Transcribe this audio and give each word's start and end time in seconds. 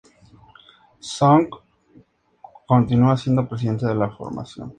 Soong 0.99 1.47
continúa 2.65 3.15
siendo 3.15 3.47
presidente 3.47 3.85
de 3.85 3.93
la 3.93 4.09
formación. 4.09 4.69